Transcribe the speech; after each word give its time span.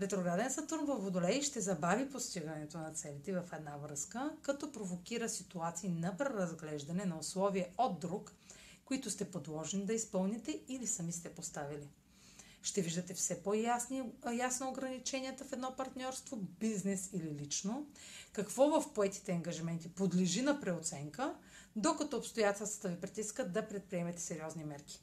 Ретрограден 0.00 0.50
Сатурн 0.50 0.84
във 0.84 1.02
Водолей 1.04 1.42
ще 1.42 1.60
забави 1.60 2.10
постигането 2.10 2.78
на 2.78 2.92
целите 2.92 3.32
в 3.32 3.44
една 3.52 3.76
връзка, 3.76 4.32
като 4.42 4.72
провокира 4.72 5.28
ситуации 5.28 5.88
на 5.88 6.16
преразглеждане 6.16 7.04
на 7.04 7.18
условия 7.18 7.66
от 7.78 8.00
друг, 8.00 8.32
които 8.84 9.10
сте 9.10 9.30
подложени 9.30 9.86
да 9.86 9.94
изпълните 9.94 10.60
или 10.68 10.86
сами 10.86 11.12
сте 11.12 11.34
поставили. 11.34 11.88
Ще 12.62 12.82
виждате 12.82 13.14
все 13.14 13.42
по-ясно 13.42 14.68
ограниченията 14.68 15.44
в 15.44 15.52
едно 15.52 15.74
партньорство, 15.76 16.36
бизнес 16.36 17.10
или 17.12 17.30
лично, 17.30 17.86
какво 18.32 18.80
в 18.80 18.92
поетите 18.94 19.32
ангажименти 19.32 19.88
подлежи 19.88 20.42
на 20.42 20.60
преоценка, 20.60 21.34
докато 21.76 22.16
обстоятелствата 22.16 22.88
ви 22.88 23.00
притискат 23.00 23.52
да 23.52 23.68
предприемете 23.68 24.22
сериозни 24.22 24.64
мерки. 24.64 25.02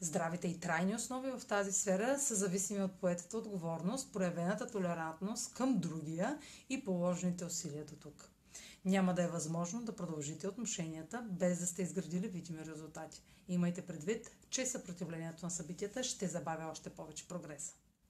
Здравите 0.00 0.48
и 0.48 0.60
трайни 0.60 0.94
основи 0.94 1.30
в 1.30 1.46
тази 1.46 1.72
сфера 1.72 2.18
са 2.18 2.34
зависими 2.34 2.82
от 2.82 2.92
поетата 2.92 3.38
отговорност, 3.38 4.12
проявената 4.12 4.66
толерантност 4.66 5.54
към 5.54 5.78
другия 5.78 6.38
и 6.68 6.84
положените 6.84 7.44
усилия 7.44 7.84
до 7.84 7.94
тук. 7.96 8.30
Няма 8.84 9.14
да 9.14 9.22
е 9.22 9.28
възможно 9.28 9.82
да 9.82 9.96
продължите 9.96 10.48
отношенията 10.48 11.26
без 11.30 11.58
да 11.58 11.66
сте 11.66 11.82
изградили 11.82 12.28
видими 12.28 12.64
резултати. 12.64 13.22
Имайте 13.48 13.82
предвид, 13.82 14.30
че 14.50 14.66
съпротивлението 14.66 15.44
на 15.46 15.50
събитията 15.50 16.04
ще 16.04 16.26
забавя 16.26 16.70
още 16.70 16.90
повече 16.90 17.28
прогреса. 17.28 17.72